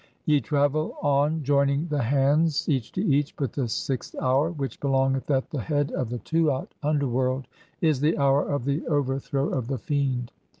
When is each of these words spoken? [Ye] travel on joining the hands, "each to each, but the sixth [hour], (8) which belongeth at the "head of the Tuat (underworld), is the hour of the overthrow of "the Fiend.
[Ye] 0.25 0.41
travel 0.41 0.95
on 1.03 1.43
joining 1.43 1.85
the 1.87 2.01
hands, 2.01 2.67
"each 2.67 2.91
to 2.93 3.05
each, 3.05 3.35
but 3.35 3.53
the 3.53 3.67
sixth 3.67 4.15
[hour], 4.19 4.49
(8) 4.49 4.55
which 4.57 4.79
belongeth 4.79 5.29
at 5.29 5.51
the 5.51 5.61
"head 5.61 5.91
of 5.91 6.09
the 6.09 6.17
Tuat 6.17 6.73
(underworld), 6.81 7.45
is 7.81 7.99
the 7.99 8.17
hour 8.17 8.41
of 8.49 8.65
the 8.65 8.83
overthrow 8.87 9.49
of 9.49 9.67
"the 9.67 9.77
Fiend. 9.77 10.31